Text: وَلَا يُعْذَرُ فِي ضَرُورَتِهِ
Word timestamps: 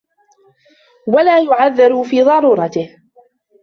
وَلَا 1.07 1.39
يُعْذَرُ 1.43 2.03
فِي 2.03 2.23
ضَرُورَتِهِ 2.23 2.97